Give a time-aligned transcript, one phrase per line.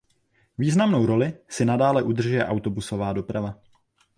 [0.57, 3.59] Významnou roli si nadále udržuje autobusová doprava.